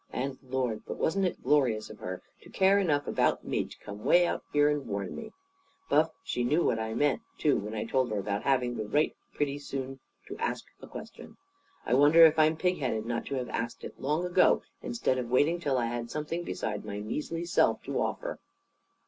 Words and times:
And, 0.11 0.39
Lord, 0.41 0.81
but 0.87 0.97
wasn't 0.97 1.25
it 1.25 1.43
glorious 1.43 1.91
of 1.91 1.99
her 1.99 2.23
to 2.41 2.49
care 2.49 2.79
enough 2.79 3.05
about 3.05 3.43
me 3.45 3.65
to 3.65 3.77
come 3.77 4.03
'way 4.03 4.25
out 4.25 4.41
here 4.51 4.67
and 4.67 4.87
warn 4.87 5.15
me! 5.15 5.31
Buff, 5.91 6.09
she 6.23 6.43
knew 6.43 6.63
what 6.63 6.79
I 6.79 6.95
meant, 6.95 7.21
too, 7.37 7.55
when 7.59 7.75
I 7.75 7.85
told 7.85 8.09
her 8.09 8.17
about 8.17 8.41
having 8.41 8.75
the 8.77 8.87
right 8.87 9.15
pretty 9.35 9.59
soon 9.59 9.99
to 10.27 10.35
'ask 10.39 10.65
a 10.81 10.87
question.' 10.87 11.37
I 11.85 11.93
wonder 11.93 12.25
if 12.25 12.39
I'm 12.39 12.57
pig 12.57 12.79
headed 12.79 13.05
not 13.05 13.27
to 13.27 13.35
have 13.35 13.49
asked 13.49 13.83
it 13.83 13.99
long 14.01 14.25
ago 14.25 14.63
instead 14.81 15.19
of 15.19 15.29
waiting 15.29 15.59
till 15.59 15.77
I 15.77 15.85
had 15.85 16.09
something 16.09 16.43
besides 16.43 16.83
my 16.83 16.99
measly 16.99 17.45
self 17.45 17.83
to 17.83 18.01
offer?" 18.01 18.39